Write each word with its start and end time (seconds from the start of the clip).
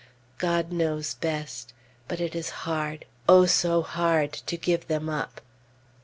God 0.39 0.71
knows 0.71 1.13
best. 1.13 1.73
But 2.07 2.19
it 2.19 2.33
is 2.33 2.49
hard 2.65 3.05
O 3.29 3.45
so 3.45 3.83
hard! 3.83 4.33
to 4.33 4.57
give 4.57 4.87
them 4.87 5.09
up.... 5.09 5.41